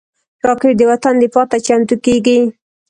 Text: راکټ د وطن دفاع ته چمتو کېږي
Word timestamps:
راکټ 0.47 0.73
د 0.77 0.81
وطن 0.91 1.15
دفاع 1.21 1.45
ته 1.51 1.57
چمتو 1.65 1.95
کېږي 2.05 2.39